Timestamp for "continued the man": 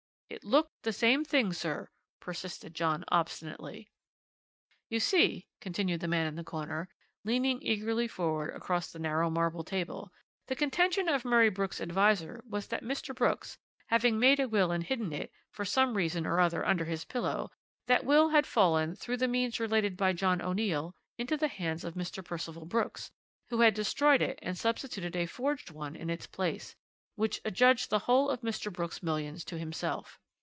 5.59-6.25